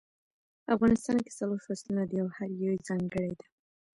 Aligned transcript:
افغانستان 0.75 1.17
کې 1.23 1.31
څلور 1.39 1.59
فصلونه 1.65 2.03
دي 2.09 2.17
او 2.23 2.27
هر 2.35 2.49
یو 2.63 2.73
ځانګړی 2.87 3.31
ده 3.39 3.45